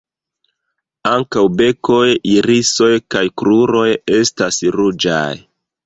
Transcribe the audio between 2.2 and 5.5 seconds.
irisoj kaj kruroj estas ruĝaj.